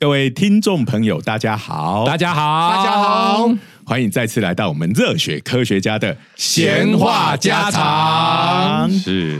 [0.00, 3.50] 各位听众朋友，大家好，大家好，大家好，
[3.84, 8.90] 欢迎再次来到我们热血科学家的闲话家常。
[8.90, 9.38] 是，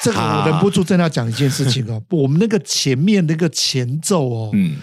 [0.00, 4.76] 这个我忍不住真的要讲一件事情哦，我们那个前面那个前奏哦，嗯，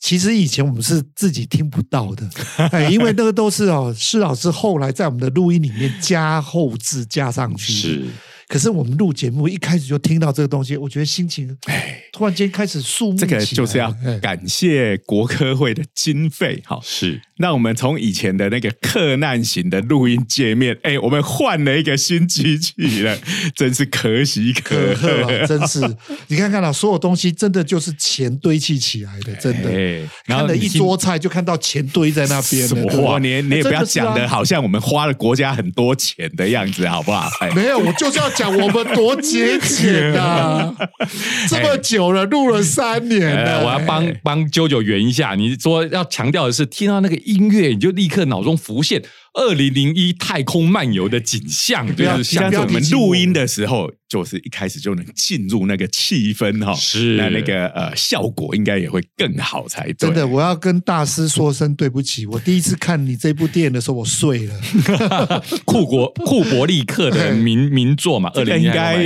[0.00, 2.26] 其实以前我们是自己听不到的，
[2.72, 7.78] 哎，因为那个都是哦，施老师后来在我们的录音里面加后置加上去的。
[7.78, 8.04] 是。
[8.48, 13.30] 可是我们录节目一开始就听到这个东西，我觉得心情哎，突然间开始肃穆起来。
[13.30, 14.18] 这个就是要哎。
[14.20, 23.16] 感谢国科会的经费，好，是那我们从以前的那个客难型的录音界面，哎，我们换了一个新机器了，
[23.54, 25.26] 真是可喜可可贺。
[25.46, 25.80] 真是
[26.28, 29.68] 你看看啊所有东西真的就是钱堆砌起来的，真的。
[29.70, 32.68] 哎，然后看了一桌菜，就看到钱堆在那边了。
[32.68, 33.18] 什么对吧话？
[33.18, 37.28] 你你也不要讲的好像我们花了国家很多钱的样子，好不好？
[37.40, 40.74] 哎，没有，我就是要讲我们多节俭啊！
[41.48, 45.34] 这么久了，录了三年呃，了，我要帮帮啾啾圆一下。
[45.34, 49.02] 你说要强调的是，听到那个音乐，你就立刻脑中浮现
[49.34, 59.94] 二零零一太空漫游的景象，就要是像我们录音的时候，就是一开始就能进入那个气氛哈，是那那个呃效果应该也会更好才对。
[59.94, 62.24] 真的，我要跟大师说声对不起。
[62.26, 64.60] 我第一次看你这部电影的时候，我睡了。
[65.66, 69.04] 库国库伯利克的 名名作嘛，二零这个应该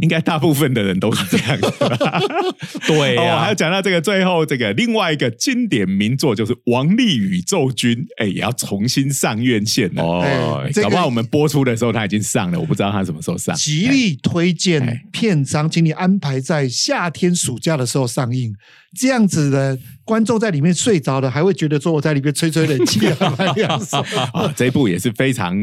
[0.00, 1.68] 应该大部分的人都是这样的。
[1.80, 2.54] 哦，
[2.86, 10.02] 对呀还有，讲到这个最后这个另外一个经典名作就是《王力宇宙军》，哎，也要重新上院线了。
[10.02, 13.54] 哦搞不好我们播出的时候他已经上了，我不知道他什么时候上。
[13.56, 18.54] 极力推哎荐片章，请你安排在夏天暑假的时候上映。
[18.98, 25.56] 这样子的观众在里面睡着了，还会觉得说我在里面吹吹冷气啊，蛮凉爽啊，这一部也是非常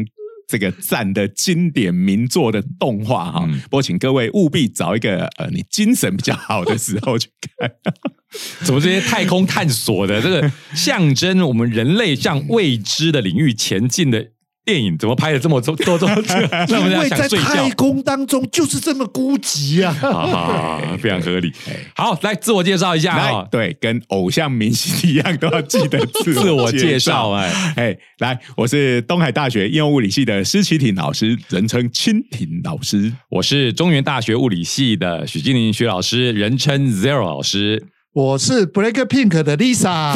[0.48, 3.44] 这个赞的经典名作的动画哈。
[3.46, 7.70] 嗯不过，请各位务必找一个呃你精神比较好的时候去看。
[8.64, 14.32] 怎么这些太空探索的这个象征我们人类向未知的领域前进的
[14.68, 16.06] 电影，怎么拍的这么多多多，
[16.68, 17.70] 因为在太？
[17.70, 19.96] 空当中就是这么孤寂啊！
[20.02, 21.50] 啊，非常合理。
[21.96, 27.08] 好，来自我介绍一下来啊，，对，跟偶像明星一样，都要记得自自我介绍。
[27.08, 33.10] 绍哎， 哎，来，我是东海大学应用物理系的施启廷老师，人称蜻蜓老师。
[33.30, 37.82] 我是中原大学物理系的许金玲许老师，人称 Zero 老师。
[38.18, 40.12] 我是 Black Pink 的 Lisa，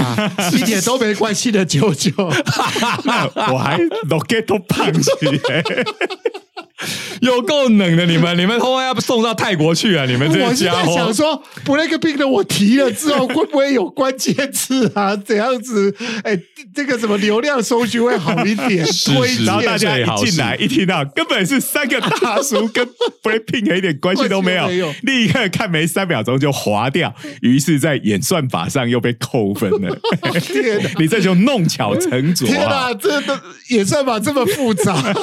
[0.57, 2.11] 一点都没关系的舅舅。
[2.17, 5.07] 我还 rocket punch，
[7.21, 10.05] 有够冷的你们，你们后来要送到泰国去啊！
[10.07, 15.15] 你们这我是在些家伙想，说 Pink 的我提了之后，会不会有关键字啊？
[15.17, 15.95] 怎样子？
[16.25, 16.39] 哎，
[16.75, 18.85] 这个什么流量搜寻会好一点？
[19.47, 22.87] 然后大家一进来一听到，根本是三个大叔跟
[23.23, 24.69] Blackpink 一点关系都没有
[25.03, 29.97] 立刻看没三秒钟就划掉，于是，在演算法上又被扣分了。
[30.99, 32.89] 你这就弄巧成拙天啊！
[32.89, 33.39] 哪，这都
[33.69, 35.15] 演算法这么复杂，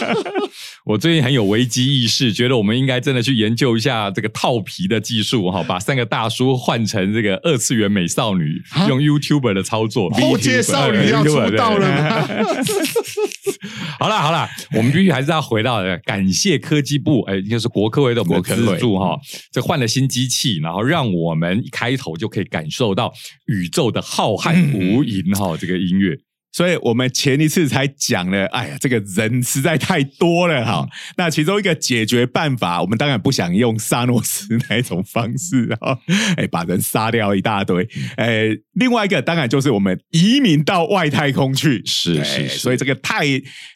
[0.86, 10.10] 我最近很有危机意识，觉得我们应该真的去研究一下这个套皮的技术哈，把三个大叔换成这个二次元美少女，用 YouTuber 的操作。
[10.12, 12.28] 后街少女要出道了吗？
[14.00, 19.20] 好啦好啦，我们必须还是要回到感谢科技部，哎，应该是国科会的我们资助哈，
[19.52, 23.12] 这换了新机器，然后让我们一开头就可以感受到
[23.48, 26.18] 宇宙的浩瀚无垠哈，这个音乐。
[26.52, 30.88] 所以我们前一次才讲了，哎呀，这个人实在太多了哈。
[31.16, 35.98] 那其中一个解决办法，我们当然不想用萨诺斯那一种方式啊，
[36.38, 37.88] 哎，把人杀掉一大堆。
[38.18, 43.25] 哎，另外一个当然就是我们移民到外太空去，哎是是是所以这个太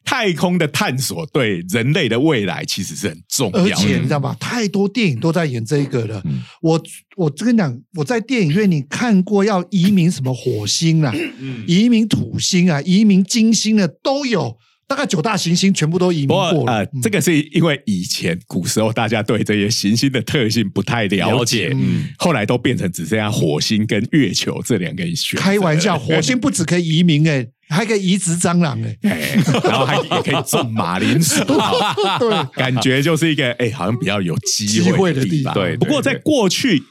[0.04, 3.76] 太空的探索对人类的未来其实是很重要的。
[3.76, 4.36] 且你知道吗？
[4.40, 6.22] 太多电影都在演这个了。
[6.26, 6.82] 嗯我
[7.16, 14.58] 我跟你讲，我在电影院你看过要移民什么火星啊，嗯移民土星啊，移民金星的都有，
[14.88, 16.66] 大概九大行星全部都移民过。
[16.68, 17.02] 呃，嗯。
[17.02, 22.10] 这个是因为以前古时候大家对这些行星的特性不太了了解，嗯。
[22.18, 25.40] 后来都变成只剩下火星跟月球这两个选。
[25.40, 31.44] 开玩笑，火星不只可以移民哎、还可以移植蟑螂哎、 哎，然后还也可以种马铃薯，
[32.20, 35.54] 对，感觉就是一个哎，好像比较有机机会会的地方。
[35.54, 36.84] 对对不过在过去，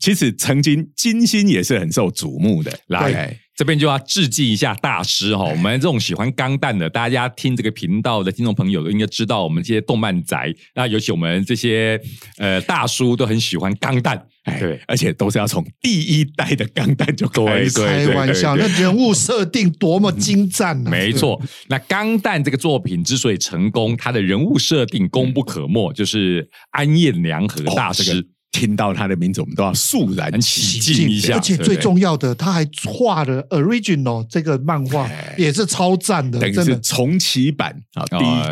[0.00, 2.76] 其实曾经金星也是很受瞩目的。
[2.88, 12.00] 来哎这边就要致敬一下大师哈， 我们这种喜欢钢弹的，大家听这个频道的听众朋友都应该知道，我们这些动漫宅，那尤其我们这些
[12.38, 20.90] 呃大叔都很喜欢钢弹，哎对，而且都是要从第一代的钢弹就开开玩笑，那人物设定多么精湛啊！
[20.90, 28.02] 没错，那《钢弹》这个作品之所以成功，它的人物设定功不可没，就是安彦良和大师。
[28.02, 36.72] 哦这个听到他的名字，我们都要肃然起敬一下而且最重要的，他还画了 original 这个漫画，也是超赞的，等于真的。
[36.72, 38.06] 是重启版啊，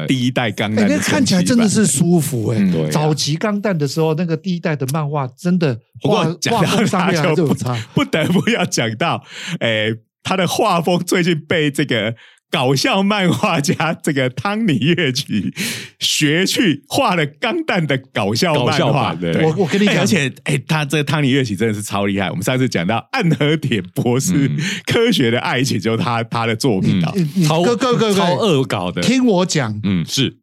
[0.08, 2.58] 第第一代钢哎，弹那看起来真的是舒服哎、
[2.90, 7.88] 早期钢弹的时候，那个第一代的漫画真的不画画风上面还他就不是有差。
[7.94, 9.22] 不得不要讲到，
[9.60, 9.94] 诶，
[10.24, 12.12] 他的画风最近被这个
[12.52, 15.52] 搞笑漫画家这个汤尼乐奇
[15.98, 19.14] 学去画了钢弹的搞笑漫画。
[19.14, 22.28] 的对我我跟你讲哎而且哎，他这个汤尼乐奇真的是超厉害。
[22.30, 27.10] 我们上次讲到暗河铁博士嗯科学的爱情，就是他他的作品啊。
[27.16, 30.36] 你你超各各各超各，恶搞的，听我讲，嗯，是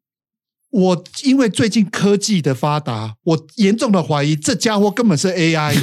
[0.72, 5.74] 我因为最近科技的发达，我严重的怀疑这家伙根本是 AI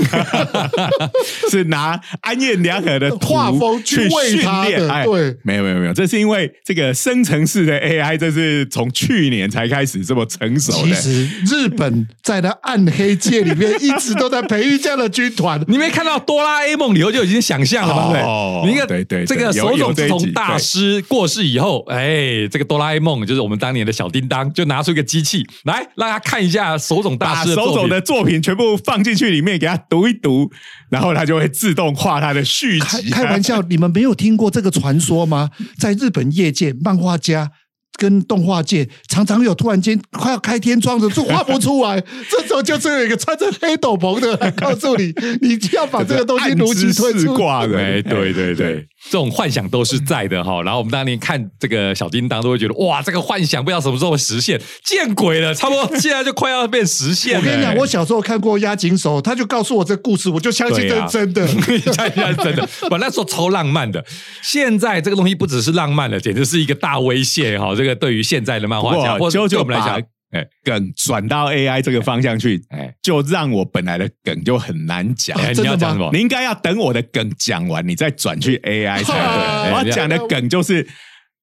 [1.51, 5.05] 是拿安彦良和的画风去去训喂 他练。
[5.05, 5.37] 对。
[5.43, 10.95] 没有没有没有，这是因为这个生成式的 AI，这是从去年才开始这么成熟的。
[10.95, 18.13] 其实日本在那暗黑界里面一直都在培育这样的军团， 你没看到哆啦 A 梦里头就已经想象了嘛？
[18.13, 18.73] 对哦不对？
[18.73, 30.51] 你一个对对对这个有手冢治虫大师过世以后，哎，这个哆啦 A 梦就是我们当年的小叮当，就拿出一个机器来让他看一下手冢大把师的手冢的作品全部放进去里面，给他读一读，
[30.91, 33.11] 然后他就会自动画他的续开集。
[33.11, 35.51] 开玩笑，你们没有听过这个传说吗？
[35.79, 37.51] 在日本业界，漫画家
[37.97, 42.01] 跟动画界常常有突然间快要开天窗的就画不出来，
[42.31, 47.07] 这时候就是有一个穿着黑斗篷的来告诉你，你要把这个东西如期推出。
[47.07, 50.63] 暗之四卦的，哎，对对对，这种幻想都是在的哈。
[50.63, 57.41] 然后我们当年看这个小叮当，都会觉得哇，这个幻想不知道什么时候会实现，见鬼了，差不多现在就快要变实现了。
[57.41, 61.47] 我跟你讲，我小时候看过押井守，他就告诉我这故事，我就相信这是真的。
[61.47, 64.05] 现 在真的，我那时候超浪漫的。
[64.43, 67.75] 现在这个东西不只是浪漫了，简直是一个大威胁哈。
[67.75, 70.03] 这个对于现在的漫画家，我们来讲，
[70.33, 70.47] 哎。
[70.65, 72.93] 梗转到 AI 这个方向去，哎。
[73.03, 75.39] 就让我本来的梗就很难讲。
[75.39, 76.11] 哎，你要讲什么？
[76.13, 79.73] 你应该要等我的梗讲完，你再转去 AI 才对。
[79.73, 80.87] 我要讲的梗就是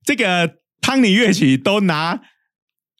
[0.05, 2.19] 这个汤尼乐器都拿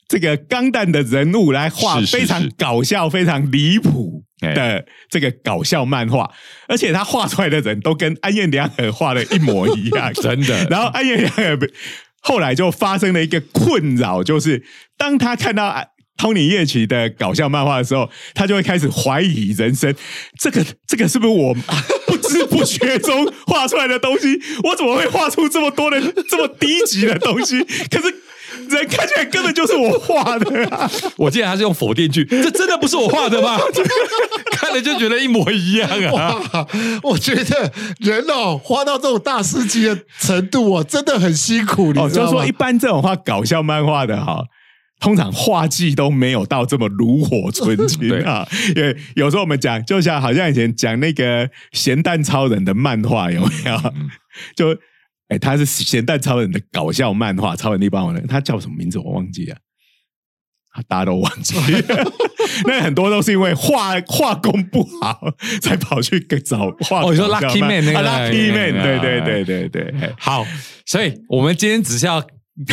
[0.08, 6.30] 这个钢弹的人物来画非常搞笑、非常离谱的这个搞笑漫画，
[6.68, 10.66] 而且他画出来的人都跟安彦良和画的一模一样， 真的。
[10.70, 11.58] 然后安彦良和
[12.24, 14.64] 后来就发生了一个困扰，就是
[14.98, 15.84] 当他看到啊
[16.18, 19.94] 托尼叶奇的搞笑漫画的时候，他就会开始怀疑人生。
[20.40, 21.54] 这个这个是不是我
[22.06, 24.40] 不知 不觉中画出来的东西？
[24.64, 26.00] 我怎么会画出这么多的
[26.30, 27.62] 这么低级的东西？
[27.92, 28.16] 可是
[28.70, 30.90] 人看起来根本就是我画的、啊。
[31.18, 33.60] 我记得他是用否定句，这真的不是我画的吗？
[34.82, 36.68] 看了就觉得一模一样啊。
[37.04, 41.94] 我觉得人哦，花到这种大师级的程度哦，真的很辛苦。
[41.94, 44.44] 你哦，就是说一般这种画搞笑漫画的哈。
[45.00, 53.94] 通常画技都没有到这么炉火纯青啊，因为有时候我们讲，就像好像以前讲那个咸蛋超人的漫画有没有？
[54.56, 54.74] 就
[55.28, 59.58] 哎，他是咸蛋超人的搞笑漫画，超人力霸王人，他叫什么名字我忘记了。
[60.88, 61.56] 大家都忘记，
[62.66, 65.20] 那很多都是因为画画工不好，
[65.62, 67.04] 才跑去找画。
[67.04, 70.14] 哦，你说 Lucky Man 那个啊，Lucky Man，哎对对对对对。
[70.18, 70.46] 好，
[70.86, 72.26] 所以我们今天只是要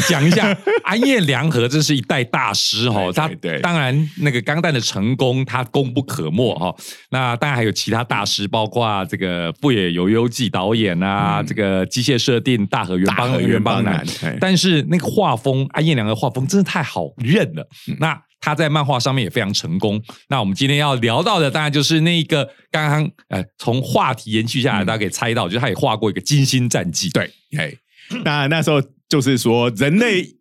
[0.08, 3.10] 讲一下 安彦良和，这是一代大师哈。
[3.12, 3.30] 他
[3.62, 6.74] 当然那个钢弹的成功，他功不可没哈。
[7.10, 14.04] 那当然还有其他大师，包括这个富野由悠季导演啊，这个机械设定大和原邦大和原邦男。
[14.38, 17.66] 但是那个画风，安彦良的画风真的太好认了。
[17.98, 20.02] 那他在漫画上面也非常成功。
[20.28, 27.08] 那我们今天要聊到的，当然就是那个刚刚呃从话题延续下来，大家可以猜到，就是他也画过一个《金星战记》。
[27.12, 27.78] 对，嘿，
[28.24, 30.36] 那那时候就是说人类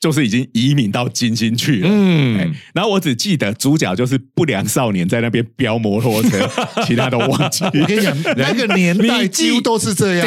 [0.00, 1.88] 就是已经移民到金星去了。
[1.90, 6.50] 嗯哎，然后我只记得主角就是不良少年在那边飙摩托车，
[6.86, 7.64] 其他都忘记。
[7.64, 10.26] 我跟你讲， 那个年代你几乎都是这样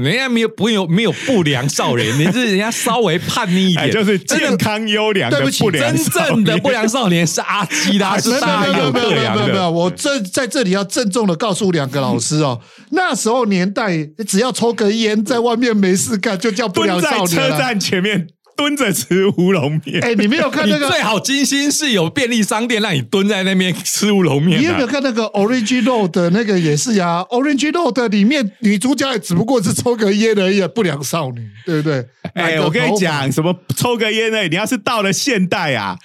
[0.00, 9.70] 人家没有不有没有不良少年， 你是人家稍微叛逆一哎，点，就是健康优良的对不起真正的不良少年是阿基拉，是大有没有没有没有。
[9.70, 12.58] 我这在这里要郑重的告诉两个老师哦，
[12.92, 17.58] 那时候年代只要抽根烟，在外面没事干就叫不良蹲在车少年了。
[17.58, 18.26] 站前面
[18.58, 20.02] 蹲着吃乌龙面。
[20.02, 24.86] 哎，你没有看那个最好金星是有便利商店让你蹲在那边吃乌龙面你有没有。
[24.88, 32.04] 看那个 Orange Road 的那个也是呀？Orange Road 里面女主角也只不过是抽个烟而已，不良少女，对不对？
[32.34, 34.48] 哎，我跟你讲，什么抽个烟呢？
[34.48, 35.96] 你要是到了现代啊，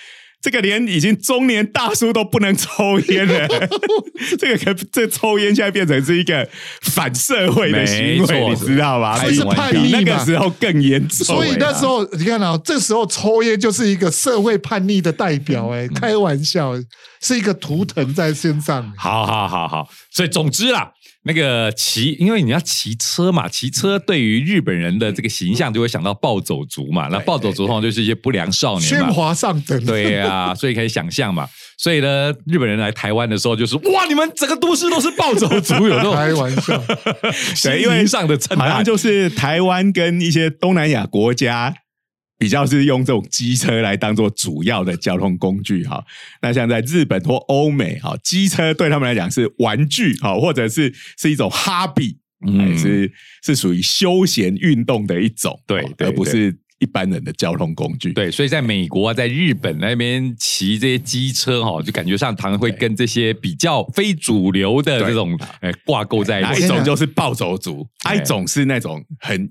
[0.44, 3.48] 这个连已经中年大叔都不能抽烟了，
[4.38, 6.46] 这个可这抽烟现在变成是一个
[6.82, 9.18] 反社会的行为，你知道吗？
[9.18, 11.26] 所以是叛逆比那个嘛时候更严重。
[11.26, 16.74] 所以那时候你看啊，这时候抽烟就是一个社会叛逆的代表，哎，开玩笑，
[17.22, 18.92] 是一个图腾在身上。
[18.98, 20.92] 好好好好，所以总之啦，
[21.26, 29.12] 那个骑，因为你要骑车嘛，骑车对于日本人的这个形象就会想到暴走族嘛，那暴走族通常就是一些不良少年喧嘛。
[29.12, 31.48] 哗上等，对呀、所以可以想象嘛。
[31.78, 36.82] 所以呢，日本人来台湾的时候，就是哇，你们整个都市都是暴走族，有这种 开玩笑，
[37.64, 38.84] 对因为上的称好像。
[38.84, 41.74] 就是台湾跟一些东南亚国家
[42.44, 46.04] 比较是用这种机车来当做主要的交通工具哈。
[46.42, 53.10] 那像在日本或欧美哈，机车对他们来讲是玩具哈，或者是是一种哈比，嗯嗯，是
[53.46, 58.12] 是属于休闲运动的一种，哦对对而不是一般人的交通工具。
[58.12, 66.68] 对，所以在美国啊，在日本那边骑这些机车哈，就感觉上常常会跟这些比较非主流的这种诶挂钩在一起一。
[66.68, 69.50] 种就是暴走族，哎一种是那种很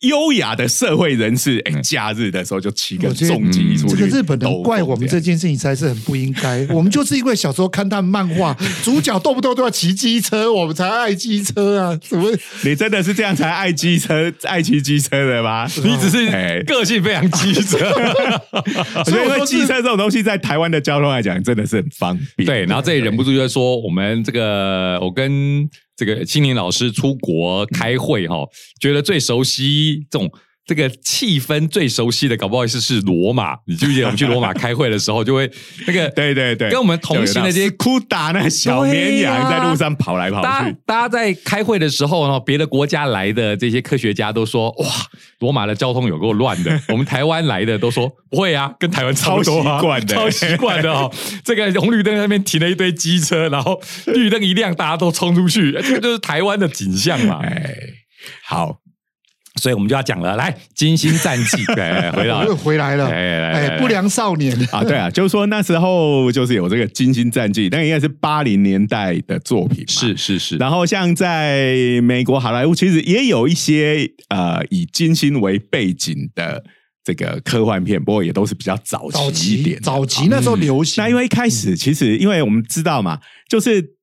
[0.00, 3.96] 优雅的社会人士，哎，假日的时候就骑个重机出去。
[3.96, 6.66] 这个日本人怪我们这这件事情才是很不应该。
[6.70, 11.98] 我们就是因为小时候看他们漫画， 主角动不动都要骑机车，我们才爱机车啊！
[12.02, 12.30] 怎么？
[12.62, 15.66] 你真的是这样才爱机车、爱骑机车的吗？
[15.82, 17.78] 你只是哎个性非常机车，
[18.52, 22.46] 我觉得因为机车这种东西在台湾的交通来讲，真的是很方便。
[22.46, 28.46] 对，然后这里忍不住就说，我们这个我跟这个青年老师出国开会哈，
[28.80, 30.30] 觉得最熟悉这种。
[30.66, 33.56] 这个气氛最熟悉的，搞不好意思是罗马。
[33.66, 35.48] 你记不记得我们去罗马开会的时候，就会
[35.86, 44.86] 那个 对对对，跟我们同行的这些库达那小绵羊在路上跑来跑大家去，大家在开会的时候呢，别的国家来的这些科学家都说：“哇，
[45.38, 46.80] 罗马的交通有够乱的。
[46.90, 51.12] ”我们台湾来的都说：“不会啊，跟台湾差不多、习惯的超习惯的哦。”
[51.44, 57.40] 这个红绿灯那边停了一堆机车，然后绿灯一亮，大家都冲出去，这个就是台湾的景象嘛。
[57.44, 57.72] 哎，
[58.44, 58.80] 好，
[59.56, 64.56] 所以我们就要讲了，来金星战记，对， 回到又回来了，哎不良少年。
[64.70, 76.62] 啊，对啊，就是说那时候就是有这个《金星战记》，那应该是八零年代的作品，是是是，然后像在美国好莱坞，其实也有一些呃以金星为背景的
[77.02, 79.82] 这个科幻片，不过也都是比较早早期期一点的。
[79.82, 83.94] 早期那时候流行，那因为一开始其实因为我们知道嘛，就是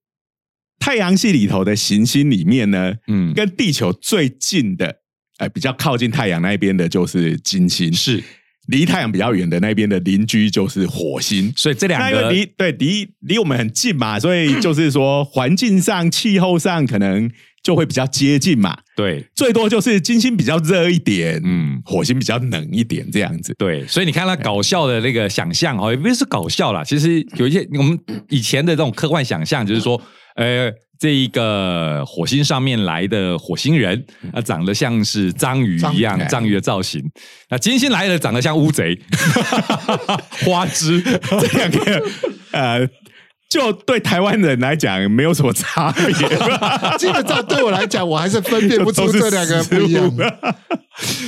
[0.79, 4.95] 太阳系里头的行星里面呢，嗯，跟地球最近的，
[5.39, 8.23] 呃，比较靠近太阳那边的就是金星，是，
[8.67, 11.51] 离太阳比较远的那边的邻居就是火星。
[11.55, 17.29] 所以这两个离对离离我们很近嘛，所以就是说环境上、气候上可能
[17.63, 18.77] 就会比较接近嘛。
[18.95, 23.55] 对最多就是金星比较热一点，嗯嗯，火星比较冷一点这样子。
[23.57, 27.97] 对，所以你看他搞笑的那个想象哦，也不是搞笑啦，其实有一些我们
[28.29, 29.99] 以前的这种科幻想象，就是说，
[30.35, 37.01] 呃，这一个火星上面来的火星人，啊，长得像是章鱼一样，章鱼的造型；
[37.49, 38.97] 那金星来的长得像乌贼，
[40.45, 41.01] 花枝。
[41.41, 42.03] 这两个
[42.51, 42.87] 呃，
[43.53, 46.11] 就对台湾人来讲没有什么差别，
[46.97, 50.11] 基本上对我来讲，我还是分辨不出这两个不一样。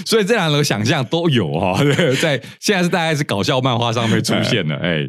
[0.06, 5.04] 所以这两个想象都有哈、对，在现在是大概是搞笑漫画上面出现的， 哎，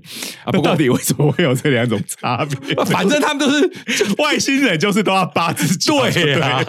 [0.45, 2.75] 啊，不过到底为什么会有这两种差别？
[2.87, 3.71] 反正他们都是
[4.17, 6.63] 外星人就是都要八只脚，对啊、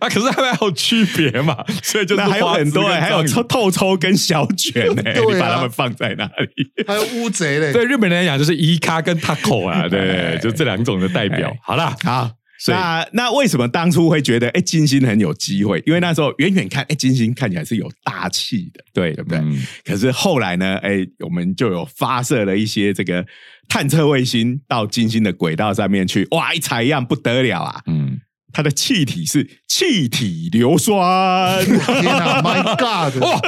[0.00, 5.34] 啊，可是他们还有区别嘛，所以就是还有很多、还有抽透抽跟小卷呢、 对啊。
[5.34, 6.24] 你把他们放在哪
[6.56, 6.84] 里？
[6.86, 11.58] 还有乌贼嘞，对日本人来讲就是伊卡跟 taco 啊， 对哎就这两种的代表哎。
[11.62, 12.30] 好啦，好，
[12.68, 15.82] 那那为什么当初会觉得哎、金星很有机会？
[15.84, 19.38] 因为那时候远远看，哎、金星看起来是有大气的，对对不对？
[19.40, 23.24] 嗯可是后来呢，哎、我们就有发射了一些这个
[23.68, 27.80] 探测卫星到金星的轨道上面去，哇，一采样不得了啊！
[27.86, 28.20] 嗯，
[28.52, 33.22] 它的气体是气体硫酸，天哪， My God！
[33.22, 33.40] 哇，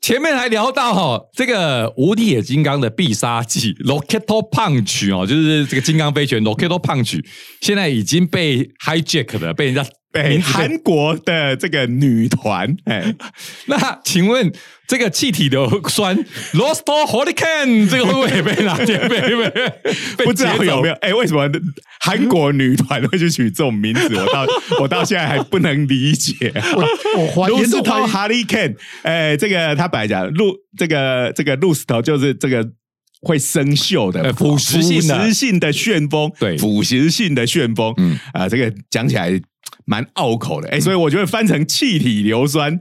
[0.00, 7.22] 前面还聊到哈、这个无敌铁金刚的必杀技 Rocket Punch 哦，就是这个金刚飞拳 Rocket Punch，
[7.60, 13.14] 现在已经被 hijack 了，被人家被名字被韩国的这个女团，哎，
[13.66, 14.52] 那请问
[14.86, 16.16] 这个气体硫酸
[16.54, 18.98] Lost Hurricane 这个会不会也被拿掉？
[19.08, 20.94] 被被被 不知道有没有？
[21.02, 21.48] 哎、为什么
[22.00, 24.14] 韩国女团会去取这种名字？
[24.16, 24.46] 我到
[24.80, 26.52] 我到现在还不能理解。
[27.16, 32.66] 我怀疑路斯头严重怀疑哈利 Ken，哎，这个他本来讲露这个这个路斯头就是这个
[33.20, 39.38] 会生锈的呃腐蚀性的腐蚀性的旋风，对腐蚀性的旋风，嗯嗯啊、这个讲起来
[39.84, 42.78] 蛮拗口的，哎、所以我觉得翻成气体硫酸。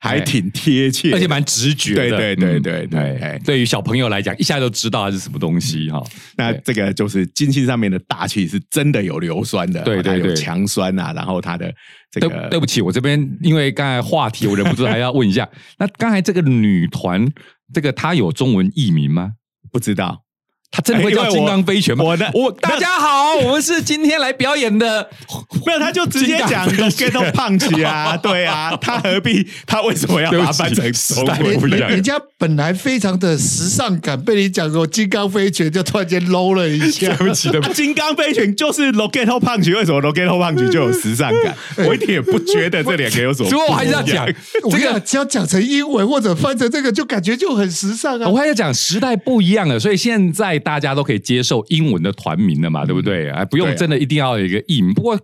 [0.00, 2.16] 还挺贴切，而且蛮直觉的。
[2.16, 6.00] 对对对嗯对对哎哎对于小朋友来讲，一下就知道它是什么东西哈。
[6.36, 11.74] 那这个就是金星上面的大气是真的有硫酸的，对对对强酸啊，然后它的
[12.12, 15.48] 这对个对不起，我这边因为刚才话题，我忍不住还要问一下，
[15.80, 17.28] 那刚才这个女团，
[17.74, 19.32] 这个她有中文译名吗？
[19.72, 20.22] 不知道。
[20.70, 22.04] 她真的会叫金刚飞拳吗？
[22.04, 25.08] 我的我大家好，我们是今天来表演的，
[25.66, 29.46] 没有，他就直接讲金刚飞拳 “get punch” 啊， 对啊，他何必？
[29.66, 31.58] 他为什么要 对不起把它翻成中时代文？
[31.60, 37.08] 不一样人人家本来非常的时尚感，被你讲说金刚飞拳，就突然间 low 了一下。
[37.14, 37.82] 对不起，对不啊起。
[37.82, 41.56] 金刚飞拳就是 “rocket punch”，为什么 “rocket punch” 就有时尚感？
[41.78, 43.48] 我一点也不觉得这两个有什么。
[43.50, 44.26] 所以我还是要讲，
[44.70, 48.38] 这个，只要讲成英文或者翻成这个，就感觉就很时尚啊我。
[48.38, 53.30] 还要讲时代不一样了，所以现在大家都可以接受英文的团名了嘛，对不对？
[53.30, 54.92] 哎，不用真的一定要有一个译名。
[54.94, 55.18] 不过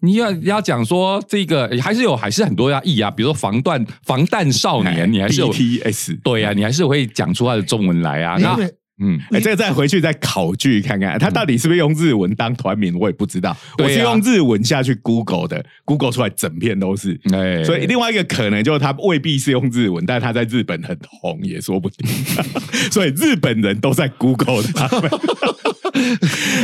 [0.00, 6.20] 你要要讲说这个还是有还是很多要译啊，比如说防弹防弹少年，你还是有 BTS。
[6.22, 8.36] 对呀、啊，你还是会讲出它的中文来啊。
[8.38, 8.56] 那
[8.98, 13.56] 嗯，哎，这个再回去再考据看看，他到底是不是用日文当团名，我也不知道。
[13.78, 17.20] 我是用日文下去 Google 的，Google 出来整片都是。
[17.32, 22.08] 哎，所以另外一个可能就是他未必是用日文，但他在日本很红也说不定。
[22.90, 25.10] 所以日本人都在 Google 他们。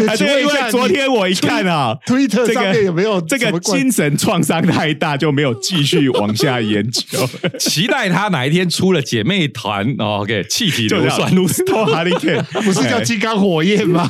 [0.08, 7.28] 啊， 这个因为昨天我一看啊 Twitter 这上面有没有这个精神创伤太大，就没有继续往下研究。
[7.58, 14.08] 期待他哪一天出了姐妹团哦，OK，气体硫酸 l u s t o Hurricane，不是叫金刚火焰吗？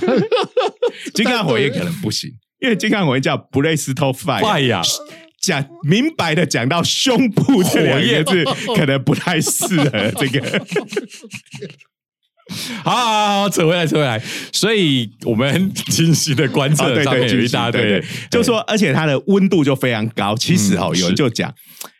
[1.15, 4.41] 金刚火焰可能不行，因为金刚火焰叫布雷斯托 Fire。
[4.41, 4.83] 快呀！
[5.41, 8.45] 讲明白的讲到胸部这两个字，
[8.77, 10.41] 可能不太适合这个。
[12.85, 14.23] 好好好，扯回来，扯回来。
[14.53, 20.37] 所以我们清晰的观啊测上面有一大堆对对，就说而且它的温度就非常高。
[20.37, 21.53] 其实哦，嗯有人就讲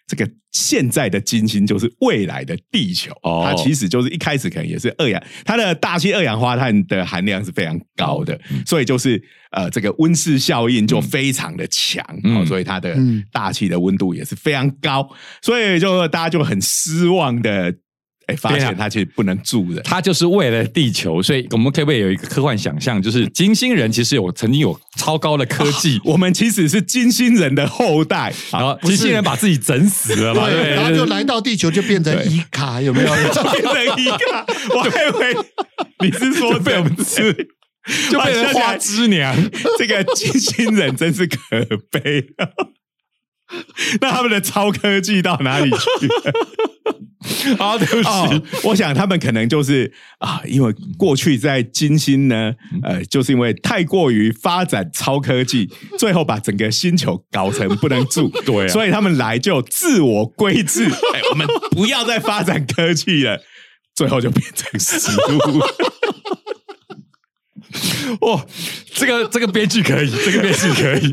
[0.07, 15.09] 这个现在的金星就是未来的地球，哦它其实就是一开始可能也是二氧，它的大气二氧化碳的含量是非常高的，嗯所以就是呃这个温室效应就非常的强，嗯哦，所以它的嗯大气的温度也是非常高，
[15.41, 17.75] 所以就大家就很失望的。
[18.33, 33.13] 哎，发现它其实不能住人，它就是为了地球，所以我们可不可以有一个科幻想象，就是金星人其实有曾经有超高的科技， 我们其实是金星人的后代，然后金星人把自己整死了嘛，对对，然后就来到地球，就变成伊卡，有没有？
[33.53, 35.37] 变成一卡，我还以为
[36.01, 37.33] 你是说被我们吃，
[38.11, 39.37] 就变成花枝娘。
[39.79, 41.37] 这个金星人真是可
[41.91, 42.27] 悲。
[44.01, 46.09] 那他们的超科技到哪里去？
[47.59, 58.69] 好， 对不起，哦，我想他们可能就是啊，因为过去在金星呢，呃，就是因为太过于发展超科技， 最后把整个星球搞成不能住， 对啊。
[58.69, 63.41] 所以他们来就自我规制，哎，我们不要再发展科技了，
[63.95, 65.63] 最后就变成食物。
[68.21, 68.45] 哇，
[68.95, 71.13] 这个这个编剧可以，这个编剧可以。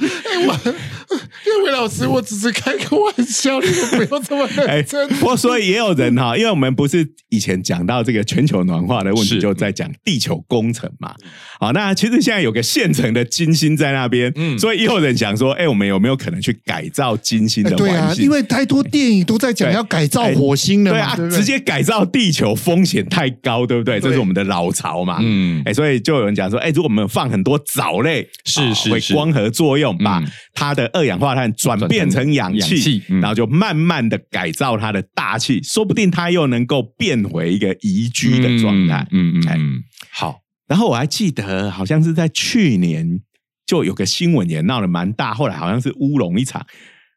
[1.45, 11.13] 叶伟老师，我只是开个玩笑，你们不要这么哎认真。，不过所以也有人哈， 因为我们不是以前讲到这个全球暖化的问题，就在讲地球工程嘛。
[11.59, 18.25] 好，那其实现在有个现成的金星在那边，嗯所以也有人想说，哎，我们有没有可能去改造金星的对啊环，境？
[18.25, 23.99] 因为太多电影都在讲要改造火星了嘛，对啊直接改造地球风险太高，对不对？
[23.99, 25.17] 这是我们的老巢嘛。
[25.21, 38.95] 嗯哎，所以就有人讲说，哎，如果我们放很多藻类，啊是是是会光合作用，把嗯它的二氧化碳转变成氧氧气然后就慢慢的改造它的大气，说不定它又能够变回一个宜居的状态。
[38.95, 43.21] 哎嗯嗯嗯，好，然后我还记得，好像是在去年
[43.65, 46.65] 就有个新闻也闹得蛮大，后来好像是乌龙一场，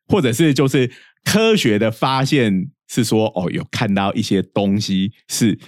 [0.07, 0.89] 或者是就是
[1.25, 5.59] 科学的发现是说，哦，有看到一些东西是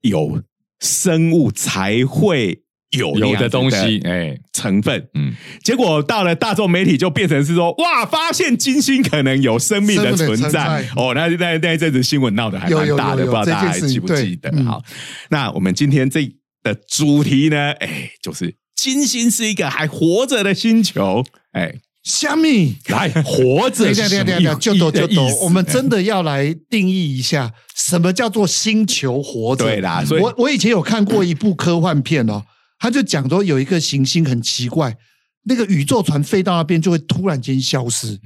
[0.00, 0.42] 有
[0.80, 10.48] 生物才会有那有的东西，哎，成分，嗯，结果到了大众媒体就变成是说，哇，发现金星可能有生命的存在。
[10.48, 10.88] 存在。
[10.96, 11.12] 哦。
[11.14, 14.50] 那那那一阵子新闻闹得还蛮大的，有有不知道大家还记不记得？
[14.64, 14.82] 好，
[15.30, 16.24] 那我们今天这
[16.62, 21.22] 的主题呢，哎，就是金星是一个还活着的星球，
[21.52, 21.74] 哎，
[22.04, 22.76] 虾米。
[22.88, 25.38] 来活着等一是什么下等等一下，意就懂就懂。
[25.42, 29.66] 我们真的要来定义一下，什么叫做星球活着？
[29.66, 32.42] 对啦所以我我以前有看过一部科幻片哦，
[32.78, 34.96] 他就讲说有一个行星很奇怪，
[35.44, 38.18] 那个宇宙船飞到那边就会突然间消失，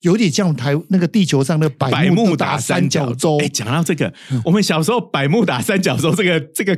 [0.00, 3.38] 有点像台那个地球上的百百慕达三角洲。
[3.40, 4.12] 哎，讲到这个，
[4.44, 6.74] 我们小时候百慕达三角洲这个这个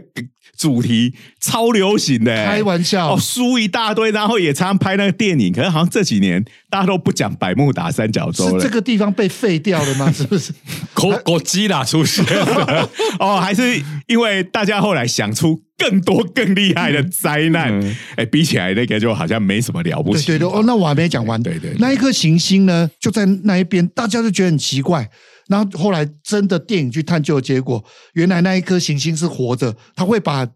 [0.57, 8.61] 主题超流行的，哎开玩笑哦，书一大堆，然后也常常拍那个电影，可是好像这几年大家都不讲百慕达三角洲了。
[8.61, 10.11] 是这个地方被废掉了吗？
[10.13, 10.53] 是不是？
[10.93, 17.73] 狗狗基啦出现了， 哦，还是因为大家后来想出更多更厉害的灾难，
[18.17, 20.27] 哎、比起来那个就好像没什么了不起。
[20.27, 21.43] 对对对，哦，那我还没讲完。
[21.43, 25.09] 对对对那一颗行星呢，就在那一边，大家就觉得很奇怪。
[25.51, 30.49] 然后后来真的电影去探究的结果，原来那一颗行星是活着，它会把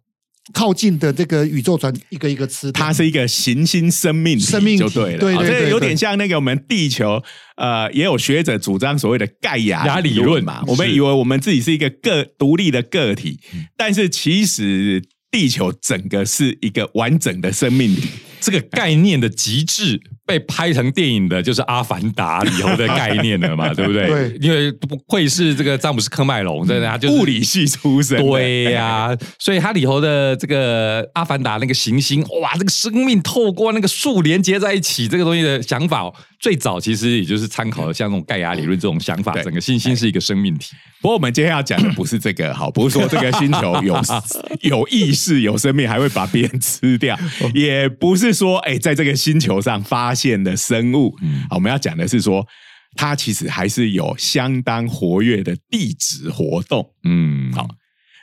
[0.53, 2.71] 靠近的这个宇宙船一个一个吃。
[2.71, 7.21] 它是一个行星生命生命就对了，对对对对哦这有点像那个我们地球，
[7.57, 10.63] 呃，也有学者主张所谓的盖亚亚理论理论嘛。
[10.69, 13.41] 我们以为我们自己是一个个独立的个体，
[13.77, 18.09] 但是其实地球整个是一个完整的生命体。
[18.41, 24.07] 这个概念的极致被拍成电影的，就是《阿凡达》里头的概念了嘛， 对不对？
[24.07, 24.39] 对。
[24.41, 36.11] 因为不愧是这个詹姆斯·科麦隆，对他就是物理系出身，对呀、所以它里头的这个《阿凡达》那个行星，哇，这个生命透过那个树连接在一起，这个东西的想法，
[36.45, 40.75] 最早其实也就是参考了像这种盖亚理论这种想法，整个行星是一个生命体。
[41.01, 43.99] 不过我们今天要讲的不是这个， 好，不是说这个星球有
[44.61, 47.19] 有意识、有生命，还会把别人吃掉，
[47.55, 51.17] 也不是说，哎、在这个星球上发现的生物，
[51.49, 52.47] 好，我们要讲的是说，
[52.95, 56.87] 它其实还是有相当活跃的地质活动。
[57.05, 57.67] 嗯，好。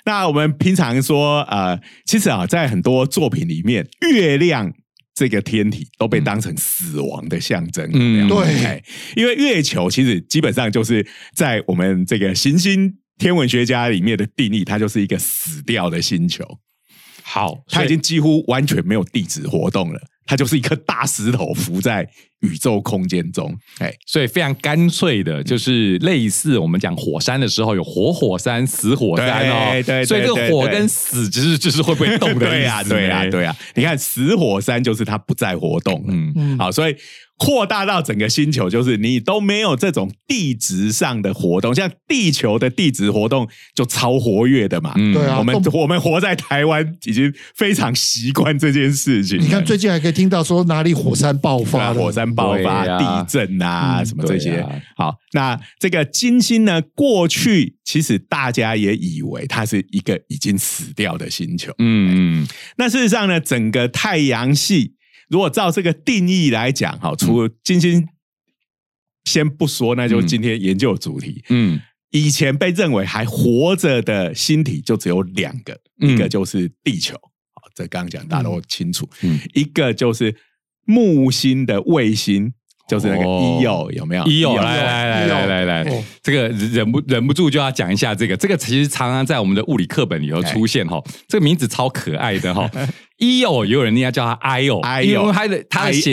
[0.06, 4.72] 那我们平常说，呃，其实啊，在很多作品里面，月亮
[5.22, 7.88] 这个天体都被当成死亡的象征。
[7.94, 8.26] 嗯。
[8.26, 8.66] 嗯，对。
[8.66, 8.84] 哎
[9.16, 11.06] 因为月球其实基本上就是
[11.36, 16.44] 在我们这个行星天文学家里面的定义，它就是一个死掉的星球，
[17.22, 22.08] 好，它已经几乎完全没有地质活动了，它就是一颗大石头浮在
[22.40, 23.54] 宇宙空间中。
[23.80, 36.58] 哎，所以非常干脆的，就是类似我们讲火山的时候有活火山、死火山哦，对对对所以这个火跟死只是就是会不会动的对呀、对呀、啊对呀、你看死火山就是它不再活动嗯。
[36.58, 36.96] 好，所以
[37.42, 44.94] 扩大到整个星球，就是你都没有这种地质上的活动，像地球的地质活动就超活跃的嘛。
[44.96, 49.40] 嗯对啊我们我们活在台湾已经非常习惯这件事情。
[49.42, 54.58] 你看最近还可以听到说哪里火山爆发了，火山爆发、地震啊，嗯什么这些。
[54.58, 56.80] 啊好，那这个金星呢？
[56.94, 61.72] 过去其实大家也以为它是一个已经死掉的星球。
[61.80, 64.94] 嗯嗯那事实上呢，整个太阳系
[65.32, 68.06] 如果照这个定义来讲，哈，除了金星
[69.24, 71.42] 先不说，那就是今天研究的主题。
[71.48, 71.80] 嗯。
[72.12, 76.10] 以前被认为还活着的星体就只有两个，嗯。
[76.10, 79.40] 一个就是地球，好，这刚刚讲大家都清楚，嗯。
[79.54, 80.36] 一个就是
[80.86, 82.52] 木星的卫星，
[82.90, 83.58] 就是那个哦。
[83.58, 84.26] 伊友，有没有？
[84.26, 92.70] 伊友来来来来来这个忍不忍不住就要讲一下这个，这个其实常常在我们的物理课本里头出现哈，这个名字超可爱的哈。
[93.22, 96.10] 一友也有人应该叫它 I O，I-O 因为他的它写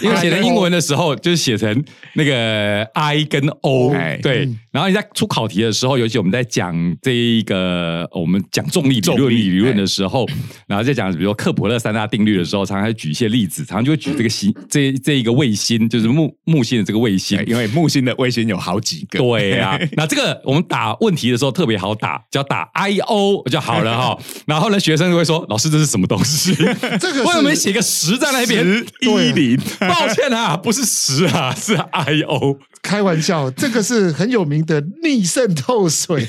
[0.00, 4.48] 因为写成英文的时候就是写成那个 I 跟 O，哎对。
[4.70, 10.26] 然后你在出考题的时候，尤其我们在讲这一个我们讲重力理论重力理论哎的时候，
[10.66, 19.18] 然后在讲比如说克普勒三大定律的时候，常常会举一些例子，常常就会举这个星这这一个卫星，就是木木星的这个卫星，因为木星的卫星有好几个。
[19.18, 24.18] 对啊， 那这个我们打问题的时候特别好打，只要打 I O 就好了哈。
[24.46, 26.51] 然后呢，学生就会说：“老师，这是什么东西？
[26.98, 28.64] 这个我有没有写个十在那边？
[28.64, 32.58] 十一零，抱歉啊，不是十啊，是 I O。
[32.82, 36.26] 开玩笑，这个是很有名的逆渗透水。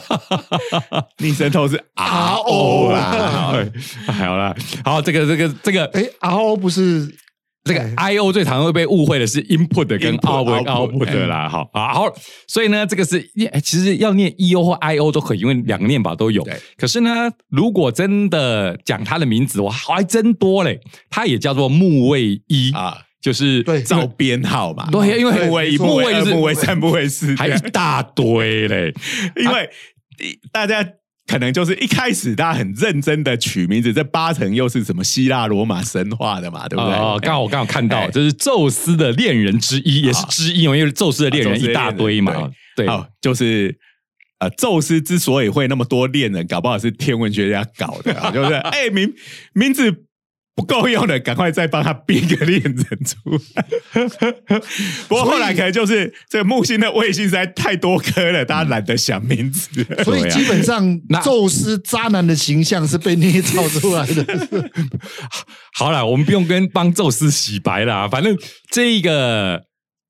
[1.18, 3.54] 逆渗透是 RO 啦。
[4.06, 7.10] 好啦，好，这个这个这个哎，RO 不是
[7.64, 12.12] 这个 I O 最常会被误会的是 input 跟 output output，output 啦，好好，
[12.48, 13.18] 所以呢，这个是
[13.52, 16.44] 哎其实要念 E O 或 I O 都可以，因为两个念法都有。
[16.76, 24.88] 可是呢，如果真的讲它的名字，哇，还真多嘞，它也叫做木卫一啊，就是对照编号嘛。
[24.90, 28.92] 对，因为木卫一、木卫二、木卫三、 木卫四，还一大堆嘞，
[29.40, 29.70] 因为
[30.52, 30.84] 大家
[31.26, 36.94] 可能就是一开始大家很认真的取名字，这八成又是什么希腊罗马神话的嘛，对不对？
[36.94, 43.78] 哦，刚好我刚好看到，就是宙斯的恋人之一，也是之一嘛，因为宙斯的恋人一大堆嘛，对，好，就是
[44.40, 49.12] 呃，宙斯之所以会那么多恋人，搞不好是天文学家搞的啊，就是哎名
[49.54, 50.04] 名字
[50.54, 53.64] 不够用的，赶快再帮他编个恋人出来。
[55.08, 59.82] 不过后来可能就是这个木星的卫星实在太多颗了，大家懒得想名字。
[60.04, 64.70] 所以基本上宙斯渣男的形象是被捏造出来的。
[65.74, 68.36] 好了，我们不用跟帮宙斯洗白了，反正
[68.70, 69.62] 这个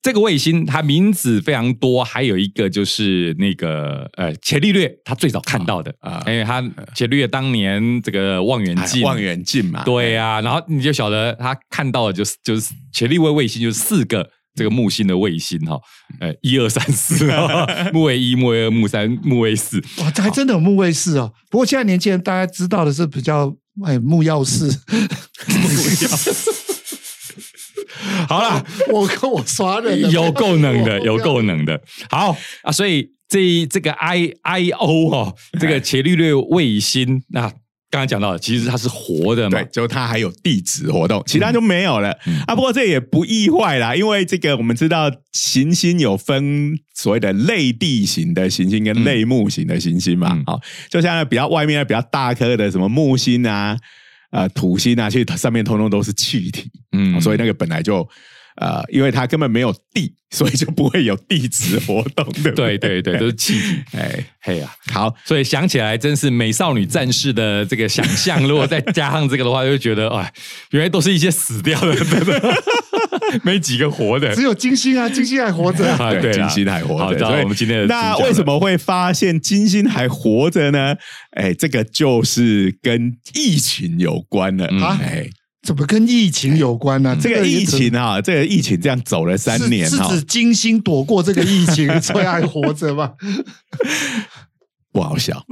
[0.02, 6.60] 这个卫星它名字非常多，还有一个就是那个呃伽利略他最早看到的啊啊，因为他
[6.92, 15.80] 伽利略当年这个望远镜，哎望远镜嘛，对呀、然后你就晓得他看到的就是就是伽利略卫星就是四个这个木星的卫星哈，
[16.18, 17.30] 呃，一二三四，
[17.94, 21.32] 木卫一、木卫二、木三、木卫四，哇，这还真的有木卫四哦。
[21.48, 24.68] 不过现在年轻人大家知道的是比较哎木曜四。
[28.28, 31.16] 好啦，我跟我刷人了 有够能的， 有。
[31.18, 31.80] 够能的。
[32.10, 32.36] 好。
[32.62, 37.42] 啊，所以这这个 I I O 哦，这个伽利略卫星，那
[37.90, 39.58] 刚刚讲到的，其实它是活的嘛。
[39.62, 42.10] 对，，就它还有地质活动，其他就没有了、
[42.46, 42.54] 啊。
[42.54, 50.42] 不过这也不意外啦，因为这个我们知道行星有分所谓的类地型的行星跟类木型的行星嘛，嗯。
[50.46, 53.76] 好、就像比较外面比较大颗的什么木星啊、
[54.32, 58.06] 呃土星啊，其实它上面通通都是气体，嗯哦所以那个本来就。
[58.56, 63.82] 呃，因为它根本没有地，所以就不会有地质活动，对不对对对对，都是气体。
[63.96, 70.30] 哎，嘿呀、好，所以想起来真是美少女战士的这个想象，如果再加上这个的话，就觉得哎，
[70.72, 71.94] 原来都是一些死掉的
[73.42, 74.42] 没几个活的只。
[74.42, 80.94] 有金星啊，金星还活着 对金星还活好，着，所以我们今天的那为什么会发现金星还活着呢？
[81.36, 84.66] 哎，这个就是跟疫情有关了。
[84.84, 85.28] 啊哎，
[85.62, 93.12] 怎么跟疫情有关呢、这个疫情啊，这个疫情这样走了三年是指金星躲过这个疫情，所以还活着吗？
[94.92, 95.44] 不好笑。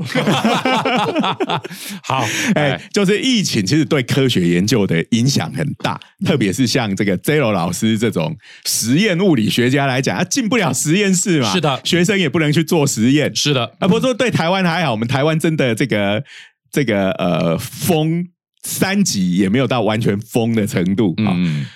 [2.02, 2.26] 好？
[2.54, 11.80] 哎哎，，就是疫情其实对科学研究的影响很大，特别是像这个 Zero 老师这种实验物理学家来讲，他进不了实验室嘛，是的。
[11.84, 16.22] 学生也不能去做实验，是的，啊，不过说对台湾还好，我们台湾真的这个
[16.70, 18.26] 这个呃封
[18.62, 21.66] 三级也没有到完全封的程度啊、嗯，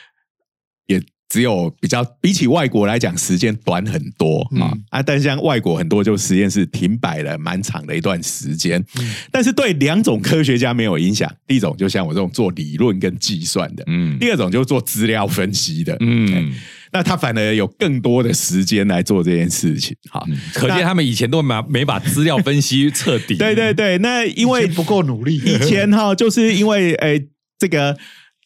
[0.86, 1.02] 也
[1.34, 11.28] 只有比较比起外国来讲时间短很多啊、嗯啊，但像外国很多就实验室停摆了蛮长的一段时间，嗯但是对两种科学家没有影响。
[11.44, 16.54] 第一种就像我这种做理论跟计算的，嗯第二种就是做资料分析的，嗯，
[16.92, 19.96] 那他反而有更多的时间来做这件事情。
[20.08, 23.34] 好，可见他们以前都没没把资料分析彻底。
[23.42, 27.26] 对对对，那因为不够努力，以前哈，就是因为诶、
[27.58, 27.98] 这个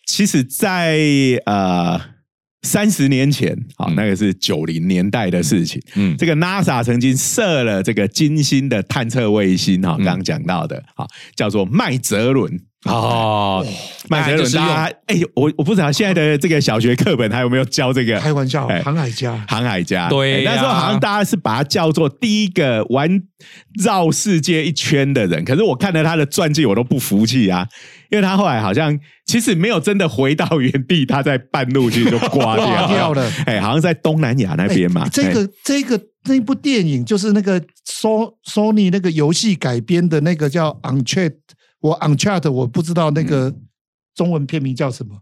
[0.07, 0.99] 其实在，
[1.45, 2.01] 呃
[2.63, 5.81] 三十年前，好、嗯那个是九零年代的事情。
[5.95, 12.61] 嗯这个 NASA 曾经设了这个金星的探测卫星，哈、嗯刚刚讲到的，好、叫做麦哲伦。
[12.85, 13.67] 哦，
[14.09, 19.45] 麦哲伦，大家哎、我我不知道现在的这个小学课本还有没有教这个开玩笑，哎航海家。
[19.49, 23.21] 航海家，对那时候好像大家是把他叫做第一个玩
[23.83, 25.45] 绕世界一圈的人。
[25.45, 27.67] 可是我看了他的传记，我都不服气啊，
[28.11, 35.03] 因为他后来好像其实没有真的回到原地，他在半路就就挂掉了 哎，好像在东南亚那边嘛。
[35.03, 41.33] 哎这个这个那部电影就是那个 So Sony 那个游戏改编的那个叫 Uncharted，
[41.81, 43.55] 我 Uncharted 我不知道那个
[44.15, 45.17] 中文片名叫什么，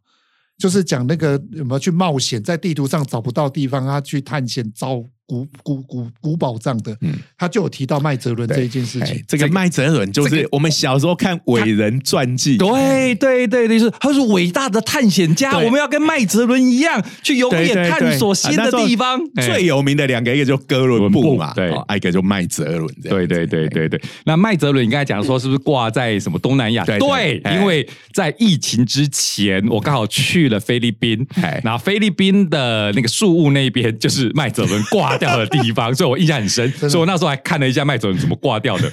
[0.57, 7.15] 就是讲那个有没有去冒险，在地图上找不到地方，他去探险找古古古古宝藏的，嗯。
[7.39, 9.25] 他就有提到麦哲伦这一件事哎情。
[9.27, 19.21] 这个麦哲伦就是我们小时候看伟人传记，对对对对，是他是伟大的探险家，我们要跟麦哲伦一样，去永远探索新的地方。
[19.35, 19.47] 哎。
[19.47, 21.71] 最有名的两个，一个就哥伦布嘛，对。
[21.71, 22.95] 哦一个就麦哲伦。
[23.03, 26.85] 对对对对对，那麦哲伦你刚才讲说是不是挂在什么东南亚？
[26.85, 38.91] 对因为在疫情之前，我刚好去了菲律宾哎，然后菲律宾的那个树屋那边就是麦哲伦挂掉的地方，所以我印象很深，所以我那时候还看了一下麦哲伦怎么挂掉的。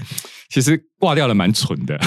[0.49, 1.99] 其实挂掉了蛮蠢的，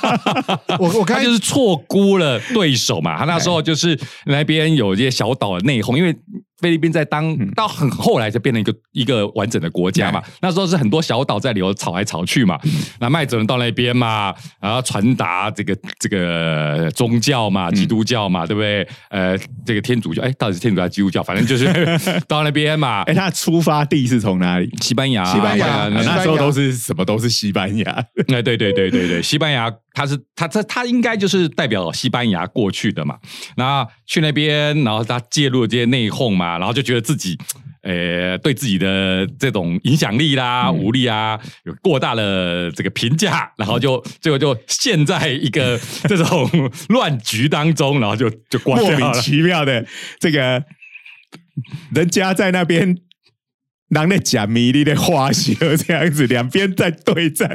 [0.80, 3.18] 我我刚才他就是错估了对手嘛。
[3.18, 6.16] 他那时候就是那边有一些小岛的内讧，因为
[6.58, 10.22] 菲律宾在当嗯到很后来才变成一个一个完整的国家嘛。
[10.40, 12.58] 那时候是很多小岛在里头吵来吵去嘛。
[13.00, 18.86] 那麦哲伦到那边嘛，然后传达这个这个宗教嘛，基督教嘛，对不对？
[19.10, 21.66] 呃，这个天主教，哎，到底是天主教、基督教，反正就是
[22.28, 23.14] 到那边嘛哎，。
[23.14, 24.70] 他的出发地是从哪里？
[24.80, 27.90] 西班牙，西班牙那时候都是什么都是西班牙，
[28.28, 33.16] 哎，对对对对对，西班牙，他是他他他应该就是代表西班牙过去的嘛。
[33.56, 37.36] 那去那边，然后他介入这些内讧嘛，然后就觉得自己，
[37.82, 45.78] 呃，对自己的这种影响力啦、武力啊，有过大的这个评价，然后就最后就陷在一个
[46.08, 46.48] 这种
[46.90, 49.12] 乱局当中，然后就就挂莫名。
[49.14, 49.84] 其妙的
[50.20, 50.62] 这个，
[51.94, 52.96] 人家在那边。
[53.88, 57.48] 人在讲迷离的花邪这样子，两边在对战，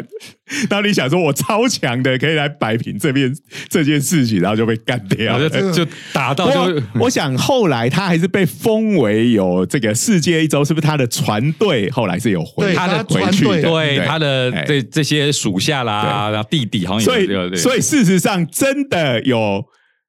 [0.69, 3.33] 然后你想说我超强的，可以来摆平这边
[3.67, 5.37] 这件事情，然后就被干掉。
[5.73, 13.61] 就打到就我想后来他还是被封为有这个世界一周，是不是他的船队后来是有回他的回去的？
[13.61, 19.65] 对他的这这些属下啦，然后弟弟好像有，所以事实上真的有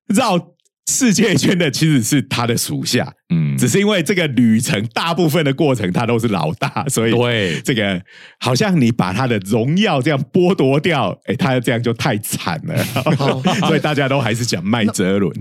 [0.07, 0.39] 绕
[0.91, 7.61] 世界圈的其实是他的属下，嗯，只是因为这个旅程大部分的过程他都是老大，所以对。
[7.63, 8.01] 这个
[8.41, 12.77] 好像你把他的荣耀这样剥夺掉，哎，他这样就太惨了，
[13.67, 15.33] 所以大家都还是讲麦哲伦。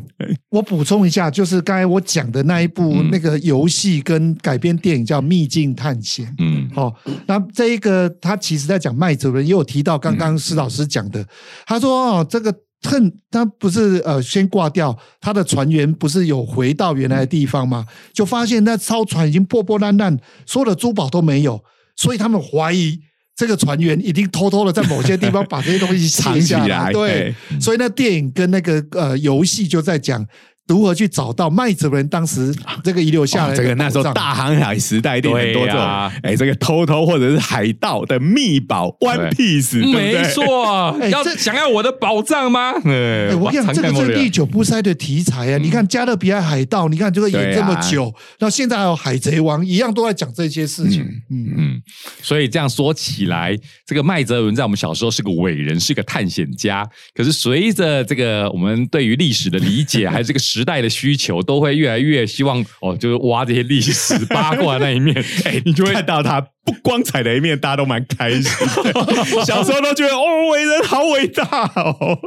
[0.50, 3.10] 我补充一下，就是刚才我讲的那一部嗯。
[3.12, 6.26] 那个游戏跟改编电影叫《秘境探险》。
[6.38, 6.70] 嗯。
[6.76, 6.94] 哦，
[7.26, 11.26] 那这一个他其实在讲麦哲伦，也有提到刚刚施老师讲的，
[11.66, 17.86] 他说哦，这个恨他不是呃先挂掉，他的船员不是有回到原来的地方吗？
[18.14, 21.64] 就发现那艘船已经破破烂烂，所有的珠宝都没有，
[21.96, 23.00] 所以他们怀疑。
[23.34, 30.24] 这个船员一定偷偷的在某些地方把这些东西 藏起来对，所以那电影跟那个呃游戏就在讲
[30.72, 42.72] 如何去找到麦哲伦当时这个遗留下来这个那时候大航海时代一定很多这种，对呀哎，这个偷偷或者是海盗的秘宝 One Piece，对对没错， 要想要我的宝藏吗？
[42.86, 45.58] 哎哎，我跟你讲，这个是历久，不衰的题材啊！
[45.58, 48.04] 你看《加勒比海海盗》，你看这个演这么久，
[48.40, 51.04] 然后现在还有《海贼王》，一样都在讲这些事情。
[51.30, 51.82] 嗯，嗯，
[52.22, 56.88] 所以这样说起来，这个麦哲伦在我们小时候是个伟人，是个探险家。
[57.14, 65.16] 可是随着这个我们对于历史的理解，还有这个时代的需求，都会越来越希望哦，就是挖这些历史八卦那一面。
[65.46, 68.94] 哎，你就会看到他不光彩的一面，大家都蛮开心的。
[69.46, 71.44] 小时候都觉得哦，伟人好伟大
[71.76, 72.20] 哦。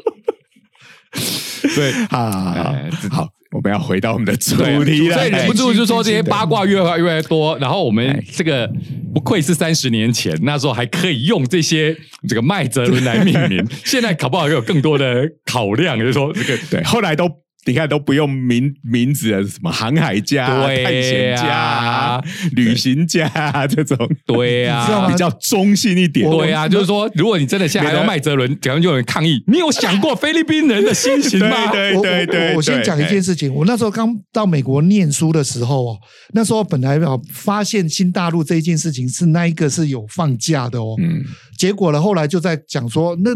[1.76, 5.16] 对啊哎，好，我们要回到我们的主，题了。
[5.16, 8.68] 所以忍不住就说这些八卦越来越来越多，然后我们哎这个
[9.14, 11.96] 不愧是三十年前，那时候还可以用这些
[12.28, 17.30] 这个麦哲伦来命名， 现在搞不好有更多的考量，就是说这个对，后来都
[17.66, 22.22] 你看都不用名名字了，什么航海家探险家啊、
[22.52, 23.96] 旅行家啊这种，
[24.26, 26.30] 对呀、你知道吗比较中性一点。
[26.30, 29.42] 对啊、就是说，如果你真的现在还要麦哲伦，可能就有人抗议。
[29.46, 31.70] 你有想过菲律宾人的心情吗？
[31.72, 35.96] 对我对对我我先讲一件事情，我那时候刚到美国念书的时候哦，
[36.32, 41.22] 那时候本来哦发现新大陆这一件事情是那一个是有放假的哦，嗯，
[41.56, 43.30] 结果呢后来就在讲说那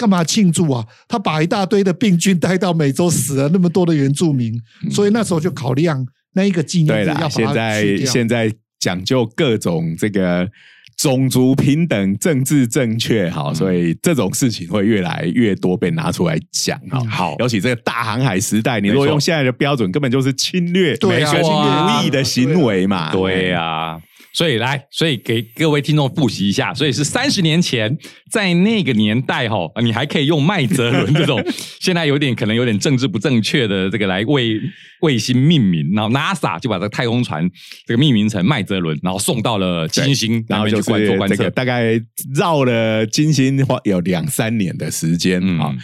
[0.00, 0.86] 干嘛庆祝啊？
[1.06, 4.58] 他把一大堆的病菌带到美洲，死了那么多的原住民，
[4.90, 7.96] 所以那时候就考量那一个纪念对啦，日要把它现在。
[8.06, 10.48] 现在讲究各种这个。
[10.96, 17.02] 种族平等、政治正确，嗯好，所以这种事情会越来越多被拿出来讲，哈。
[17.08, 23.10] 好尤其这个大航海时代，你如果用现在的标准，根本就是侵略、对啊跟侵略无意的行为嘛。
[23.12, 23.98] 对呀、
[24.32, 27.96] 所以来，所以给各位听众复习一下，所以是三十年前，
[28.30, 31.42] 在那个年代哈，你还可以用麦哲伦这种
[31.80, 34.60] 现在有点可能有点政治不正确的这个来为
[35.02, 37.48] 卫星命名，然后 NASA 就把这个太空船
[37.86, 41.50] 这个命名成麦哲伦，然后送到了金星，然后就那边去观测这个。
[41.50, 42.00] 大概
[42.34, 45.74] 绕了金星花有两三年的时间嗯啊、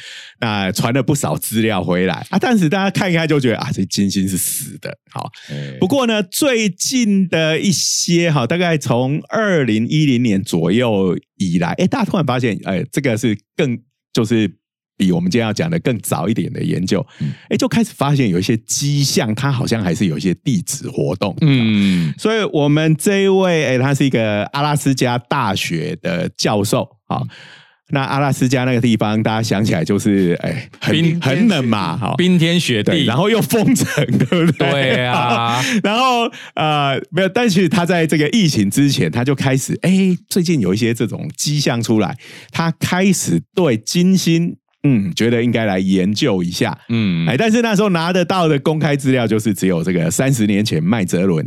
[0.41, 4.97] 那传了不少资料回来啊，但是大家看一看就觉得啊，这金星是死的。
[5.11, 13.79] 好，哎不过呢，最近的一些哈，大概从二零一零年左右以来，哎，大家突然发现，哎，这个是更
[14.13, 14.59] 就是。
[14.99, 17.07] 比我们今天要讲的更早一点的研究，
[17.51, 21.37] 哎、就开始发现有一些迹象，它好像还是有一些地质活动。
[21.43, 27.21] 嗯，所以我们这一位，哎，他是一个阿拉斯加大学的教授啊。
[27.91, 34.71] 那阿拉斯加那个地方，大家想起来就是，哎，冰很很冷嘛，哈，冰天雪，地，然后又封城， 对不对？
[34.71, 42.17] 对啊然后呃，没有，但是他在这个疫情之前，他就开始，哎，最近有一些这种迹象出来，
[42.51, 44.57] 他开始对金星。
[44.89, 51.45] 嗯，觉得应该来研究一下，嗯哎，但是那时候拿得到的公开资料就是只有这个三十年前麦哲伦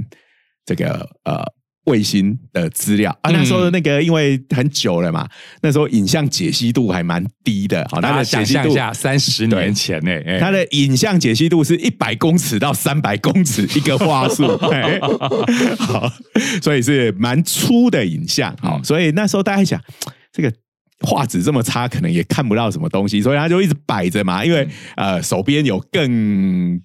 [0.66, 1.42] 这个呃
[1.90, 3.12] 卫星的资料。
[3.22, 3.32] 啊。
[3.32, 5.28] 嗯那时候那个因为很久了嘛，
[5.62, 10.40] 那时候影像解析度还蛮低的，好，它大家想象一下，三十年前呢、哎。
[10.40, 15.00] 它的影像解析度是一百公尺到三百公尺一个画素，嘿
[15.80, 16.12] 好，
[16.62, 18.56] 所以是蛮粗的影像。
[18.62, 19.82] 好，所以那时候大家想，
[20.32, 20.52] 这个
[21.02, 26.80] 画质这么差，可能也看不到什么东西，所以他就一直摆着嘛，因为呃手边有更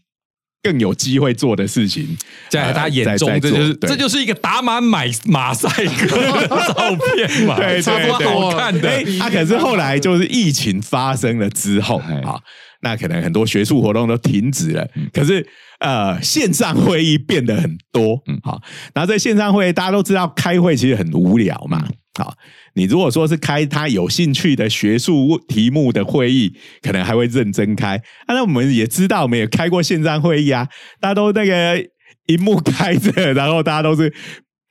[0.64, 2.16] 更有机会做的事情，
[2.48, 6.74] 在他眼中，这就是对这就是一个打满买马赛克的照
[7.14, 9.04] 片嘛， 对超多对对好看的。
[9.18, 12.40] 他，啊，可是后来就是疫情发生了之后哎啊，
[12.80, 14.88] 那可能很多学术活动都停止了。
[14.96, 15.46] 嗯可是
[15.80, 18.58] 呃，线上会议变得很多，嗯，好，
[18.94, 22.36] 然后在线上会议，大家都知道开会其实很无聊嘛，嗯好，
[22.74, 28.00] 你如果说是开他有兴趣的学术题目的会议，可能还会认真开。
[28.28, 30.68] 那我们也知道，我们也开过线上会议啊，
[31.00, 31.84] 大家都那个
[32.26, 34.14] 荧幕开着，然后大家都是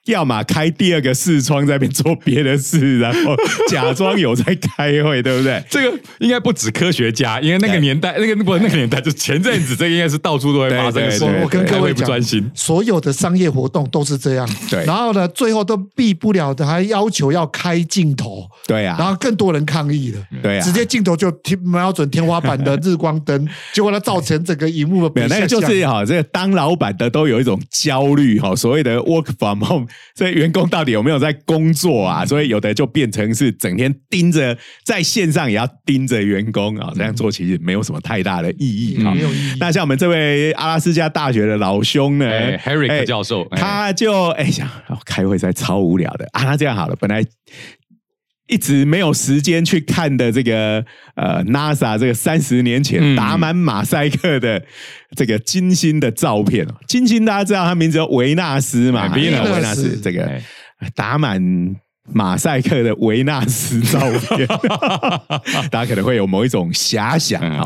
[0.05, 3.35] 要么开第二个视窗在那边做别的事，然后
[3.69, 5.63] 假装有在开会，对不对？
[5.69, 11.19] 这个应该不止科学家，因为那个年代，那个不那个年代，就前阵子，这个应该是到处都会发生的事。
[11.19, 14.49] 对对对我跟各位不专心，所有的商业活动都是这样。
[14.69, 20.21] 对然后呢，最后都避不了的，还要求要开镜头，对啊，然后更多人抗议了。
[20.41, 32.25] 对啊直接镜头就天瞄准天花板的 日光灯，结果它造成整个荧幕的没有，那个就是哈，这个当老板的都有一种焦虑哈，所谓的 work from home，这员工到底有没有在工作啊？
[32.25, 39.13] 所以有的就变成是整天盯着在线上也要盯着员工啊，这样做其实没有什么太大的意义哈。
[39.13, 39.57] 没有意义。
[39.59, 46.43] 那像我们这位阿拉斯加大学的老兄呢哎，Herrick 哎教授哎他就哎想、哦开会实在超无聊的啊。
[46.43, 47.23] 那这样好了，本来
[48.53, 50.85] 一直没有时间去看的这个
[51.15, 54.63] 呃 NASA 这个三十年前打满马赛克的
[55.15, 56.63] 这个金星的照片。
[56.67, 60.43] 哦，金星大家知道他名字叫维纳斯嘛，哎维纳斯这个哎。
[60.95, 61.41] 打满
[62.11, 63.99] 马赛克的维纳斯照
[64.35, 64.45] 片，
[65.71, 67.41] 大家可能会有某一种遐想。
[67.41, 67.57] 嗯。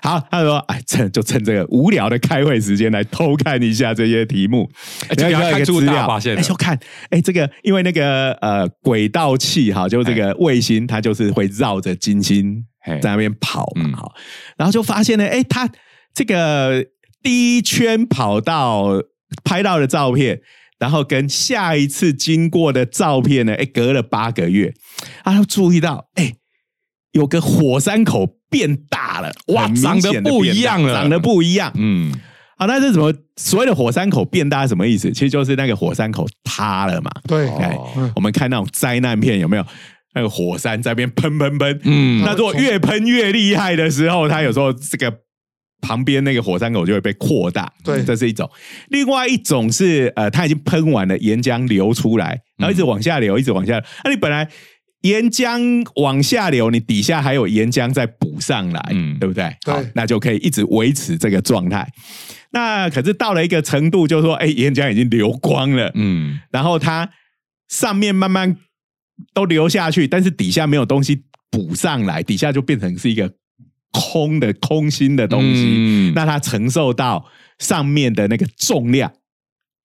[0.00, 4.70] 好，他说：“哎，趁就趁这个无聊的开会时间来偷看一下这些题目，
[5.08, 6.40] 哎就给他看出大发现了。
[6.40, 6.78] 哎就看，
[7.10, 12.64] 哎，这个因为那个呃轨道器哈，就这个卫星，它就是会绕着金星
[13.02, 13.92] 在那边跑嘛，嗯。
[13.92, 14.14] 好，
[14.56, 15.68] 然后就发现呢，哎，它
[16.14, 16.86] 这个
[17.22, 19.02] 第一圈跑到
[19.42, 20.40] 拍到的照片。
[20.80, 24.74] 然后跟下一次经过的照片呢，哎，隔了八个月，
[25.22, 26.32] 他就注意到，哎，
[27.12, 30.94] 有个火山口变大了，哇很明显长得不一样了。
[30.94, 31.70] 长得不一样。
[31.76, 32.12] 嗯，
[32.56, 33.14] 好，那是什么？
[33.36, 35.12] 所谓的火山口变大是什么意思？
[35.12, 37.10] 其实就是那个火山口塌了嘛。
[37.28, 38.10] 对，哎哦。
[38.16, 39.64] 我们看那种灾难片有没有？
[40.12, 42.24] 那个火山在那边喷喷喷，嗯。
[42.24, 45.08] 那如果越喷越厉害的时候，它有时候这个
[45.80, 48.48] 旁边那个火山口就会被扩大，对这是一种。
[48.88, 53.88] 另外一种是呃，它已经喷完了，岩浆流出来，然后一直往下流，一直往下流。
[54.04, 54.48] 那、你本来
[55.02, 59.56] 岩浆往下流，你底下还有岩浆再补上来，嗯对不对？
[59.64, 61.88] 对好，那就可以一直维持这个状态。
[62.52, 67.08] 那可是到了一个程度，就是说，哎，岩浆已经流光了，嗯，然后它
[67.68, 68.56] 上面慢慢
[69.32, 73.32] 都流下去，但是底下没有东西补上来，底下就变成是一个
[73.92, 75.74] 空的空心的东西。
[75.76, 76.12] 嗯。
[76.14, 77.24] 那它承受到
[77.58, 79.12] 上面的那个重量，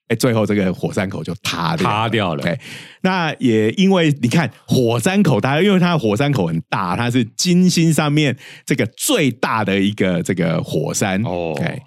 [0.08, 1.96] 哎，最后这个火山口就塌掉了。
[1.96, 2.44] 塌掉了。
[2.44, 2.60] 对，
[3.02, 11.54] 那也因为你看火山口它，因为它的火山口很大，它是金星上面这个最大的一个这个火山哦。
[11.62, 11.82] 哎，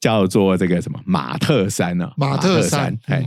[0.00, 3.24] 叫做这个什么马特山啊，马特山哎，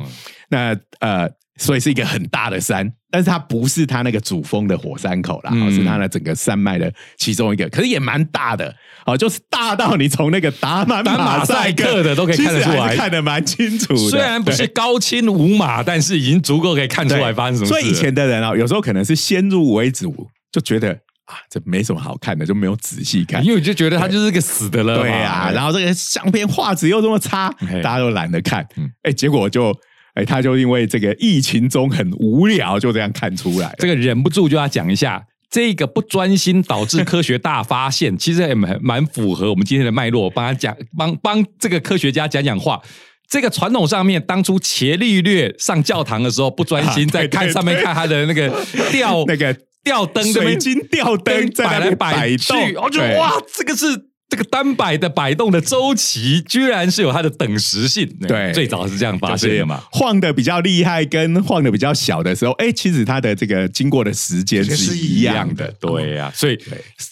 [0.50, 1.30] 那呃，
[1.62, 8.74] 所以是一个很大的山，但是它不是它那个主峰的火山口啦，是它的整个山脉的其中一个，可是也蛮大的，
[9.06, 14.10] 哦，就是大到你从那个达满达马赛克的都可以看得出来看得蛮清楚的。
[14.10, 17.72] 虽然不是高清无码，但是已经足够可以看出来发生什么事。
[17.72, 20.92] 所以以前的人啊，有时候可能是先入为主，就觉得
[21.26, 23.44] 啊，这没什么好看的，就没有仔细看。
[23.46, 27.54] 因为我就觉得它就是个死的了嘛，对呀、然后这个相片画质又这么差，
[27.84, 28.90] 大家都懒得看嗯。
[29.04, 29.72] 哎，结果就
[30.14, 33.74] 哎，他就因为这个疫情中很无聊，就这样看出来。
[33.78, 35.24] 这个忍不住就要讲一下。
[35.50, 40.30] 这个不专心导致科学大发现，其实也蛮蛮符合我们今天的脉络。
[40.30, 42.82] 帮他讲，帮帮这个科学家讲讲话。
[43.30, 48.50] 这个传统上面，当初伽利略上教堂的时候不专心，在看上面看他的那个
[48.94, 49.54] 吊那个
[49.84, 53.88] 吊灯水晶吊灯在摆来摆去，动，然后就哇，这个是
[54.32, 58.08] 这个单摆的摆动的周期，居然是有它的等时性。
[58.30, 59.84] 对最早是这样发就是现的嘛。
[59.92, 65.70] 晃的比较厉害跟晃的比较小的时候，哎，其实它的这个经过的时间是一样的。
[65.82, 66.58] 对呀、所以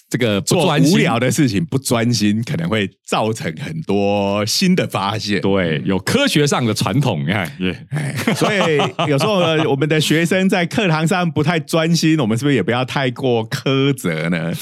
[0.09, 5.41] 这个不做无聊的事情不专心，可能会造成很多新的发现。
[5.41, 14.53] 对，有科学上的传统，你看，耶哎，所以有时候呢我们的学生在课堂上不太专心，我们是不是也不要太过苛责呢？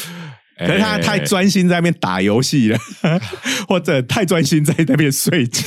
[0.58, 2.80] 可是他哎太专心在那边打游戏了，
[3.68, 5.62] 或者太专心在那边睡觉。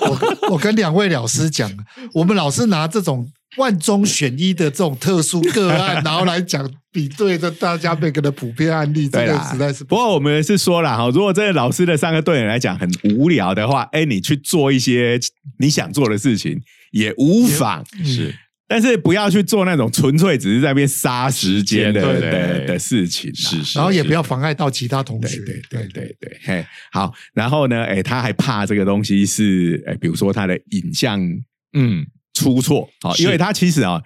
[0.00, 1.70] 我我跟两位老师讲，
[2.14, 15.18] 我们老是拿这种万中选一的这种特殊个案，然后来讲比对着大家每个的普遍案例，这个，实在是不过我们是说了哈，如果这个老师的三个对你来讲很无聊的话，哎，你去做一些
[15.58, 16.60] 你想做的事情
[16.92, 17.84] 也无妨。
[18.04, 18.34] 是
[18.70, 25.38] 但是不要去做那种纯粹只是在那边杀时间的的的事情啊，是是，然后也不要妨碍到其他同学。
[25.38, 26.16] 对对对对。
[26.20, 31.20] 对，嘿，好，然后呢，哎，他还怕这个东西是，哎，比如说他的影像
[31.72, 34.00] 嗯，出错，好，因为他其实啊，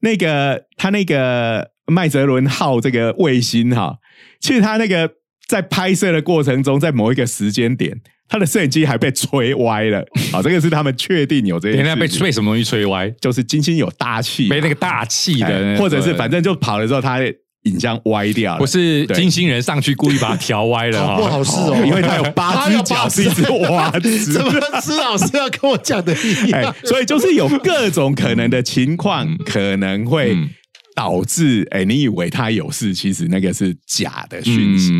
[0.00, 3.98] 那个他那个麦哲伦号这个卫星哈，
[4.40, 5.10] 其实他那个
[5.46, 10.04] 在拍摄的过程中，在某一个时间点，他的摄影机还被吹歪了。
[10.32, 13.08] 好，这个是他们确定有这件等一下被吹，被什么东西吹歪？
[13.20, 15.76] 就是金星有大气，没那个大气的。
[15.78, 21.24] 或者是反正就跑了之后，他的影像歪掉了，不是金星人上去故意把它调歪了好不。
[21.24, 30.48] 好事哦，因为他有八只脚，是一只蛙子，怎么施老师要跟我讲的一哎样？，所以就是有各种可能的情况，可能会嗯
[30.96, 34.90] 导致，哎，你以为他有事，其实那个是假的讯息。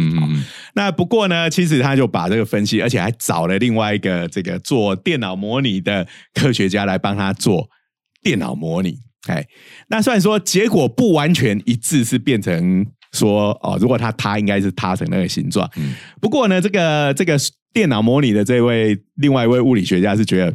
[0.75, 7.67] 那不过呢，其实他就把这个分析，而且还找了另外一个这个做电脑模拟的科学家来帮他做
[8.23, 8.99] 电脑模拟。
[9.29, 9.43] 哎，
[9.89, 15.67] 那虽然说结果不完全一致，是变成说哦，如果他塌，应该是塌成那个形状。
[15.77, 17.39] 嗯不过呢，这个这个
[17.73, 20.55] 电脑模拟的这位另外一位物理学家是觉得，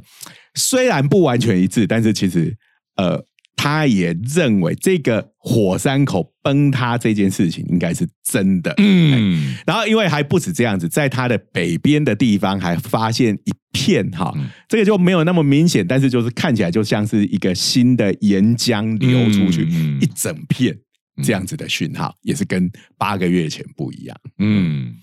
[0.53, 2.55] 虽然不完全一致，但是其实
[2.95, 3.19] 呃，
[3.61, 8.73] 他也认为这个火山口崩塌这件事情应该是真的。
[8.77, 14.49] 嗯，然后，因为还不止这样子，在它的北边的地方还发现一片哈，嗯。
[14.67, 19.67] 这个就没有那么明显，但是就是看起来就像是一个新的岩浆流出去，
[19.99, 20.75] 一整片
[21.21, 24.17] 这样子的讯号，也是跟八个月前不一样。
[24.39, 24.93] 嗯，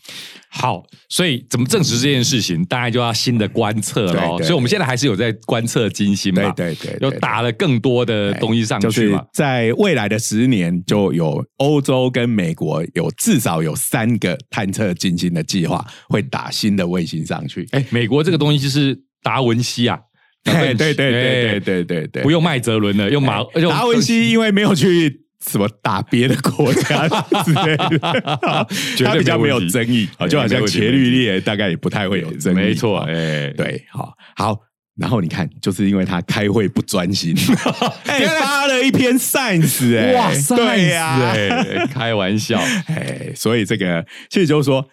[0.50, 9.24] 好，所以怎么证实这件事情，当然就要新的观测了所以我们现在还是有在观测金星嘛，对对对对又打了更多的东西上就是去嘛。
[9.32, 17.66] 在未来的十年，就有欧洲跟美国有至少有三个探测金星的计划，会打新的卫星上去。
[17.72, 19.98] 哎，美国这个东西就是达文西啊，
[20.44, 27.08] 对对对对对哎对对对，不用麦哲伦了，用马用达文西因为没有去什么打别的国家
[27.44, 28.68] 之类的，
[29.04, 34.58] 他比较没有争议，对就好像没问题伽利略大概也不太会有争议，没错，哦哎，对，好好。
[34.98, 37.32] 然后你看，就是因为他开会不专心，
[38.06, 42.58] 哎，发了一篇 science，哎，哇塞，对呀，哎，开玩笑，
[42.88, 44.84] 哎，所以这个其实就是说，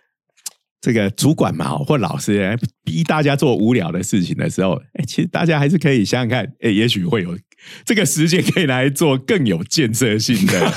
[0.80, 7.36] 这个主管嘛，或老师哎逼大家做无聊的事情的时候，哎，其实大家还是可以想想看，哎，也许会有
[7.86, 10.72] 这个时间可以来做更有建设性的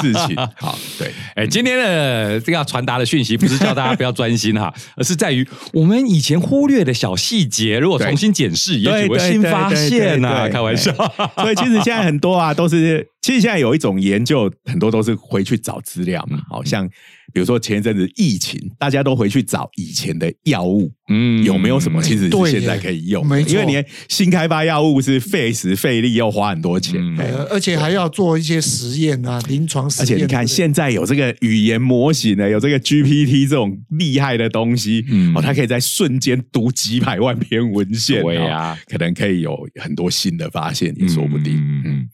[0.00, 0.36] 事情。
[0.56, 10.48] 好，对，哎，今天的这个要传达的讯息不是叫大家不要专心哈，而是在于我们以前忽略的小细节，如果重新检视，也许会新发现呐。
[10.48, 10.92] 开玩笑，
[11.36, 16.40] 所以其实现在很多啊，都是其实现在有一种研究，很多都是回去找资料嘛。
[16.48, 16.88] 好像
[17.32, 23.26] 比如说前一阵子疫情，大家都回去找以前的药物，嗯有没有什么其实是现在可以用？
[23.26, 27.00] 没错因为你新开发药物是费时费力，又花很多钱。
[27.00, 30.02] 嗯哎而且还要做一些实验啊，临床实验。
[30.02, 41.56] 而且你看，现在有这个语言模型呢，有这个 GPT 这种厉害的东西，嗯哦，它可以在瞬间读几百万篇文献，对呀哦可能可以有很多新的发现，也说不定。
[41.56, 42.08] 嗯嗯，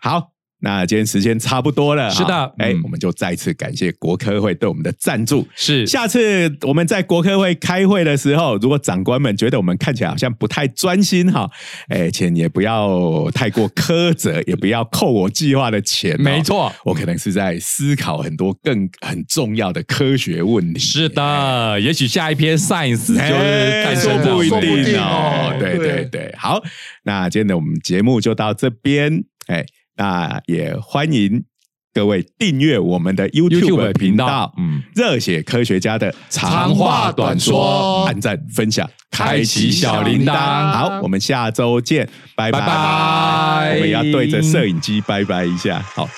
[0.00, 0.33] 好。
[0.60, 2.28] 那今天时间差不多了，是的。
[2.28, 2.80] 哈哎、嗯。
[2.84, 5.46] 我们就再次感谢国科会对我们的赞助。
[5.54, 5.86] 是。
[5.86, 11.50] 下次我们在国科会开会的时候，如果长官们觉得我们看起来好像不太专心哈，
[11.88, 16.22] 哎，请也不要太过苛责，也不要扣我计划的钱、哦。
[16.22, 16.72] 没错。
[16.84, 20.80] 我可能是在思考很多更很重要的科学问题。
[20.80, 24.48] 是的，也许下一篇 Science 就是哎诞说不一
[24.84, 25.54] 定哦。
[25.58, 26.04] 对对。
[26.04, 26.62] 对，好，
[27.02, 29.64] 那今天的我们节目就到这边，哎，
[29.96, 31.44] 那也欢迎
[31.92, 40.32] 各位订阅我们的 YouTube 频道嗯嗯，热血科学家的长话短说按赞分享，开启小铃铛。
[40.72, 42.60] 好，我们下周见，拜拜。
[42.60, 43.74] 拜拜。
[43.74, 46.08] 我们要对着摄影机拜拜一下，好。